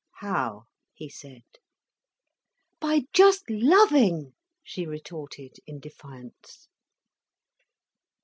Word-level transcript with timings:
"How?" 0.15 0.63
he 0.95 1.09
said. 1.09 1.43
"By 2.79 3.03
just 3.13 3.47
loving," 3.51 4.33
she 4.63 4.87
retorted 4.87 5.57
in 5.67 5.79
defiance. 5.79 6.67